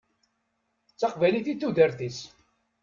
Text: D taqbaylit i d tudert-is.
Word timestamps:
D 0.93 0.95
taqbaylit 0.99 1.47
i 1.53 1.55
d 1.55 1.59
tudert-is. 1.61 2.19